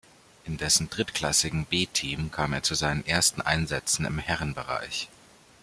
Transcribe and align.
In 0.45 0.57
dessen 0.57 0.89
drittklassigen 0.89 1.65
B-Team 1.67 2.31
kam 2.31 2.53
er 2.53 2.63
zu 2.63 2.73
seinen 2.73 3.05
ersten 3.05 3.39
Einsätzen 3.39 4.03
im 4.05 4.17
Herrenbereich. 4.17 5.09